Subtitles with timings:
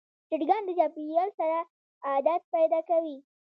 [0.29, 1.57] چرګان د چاپېریال سره
[2.07, 3.17] عادت پیدا کوي.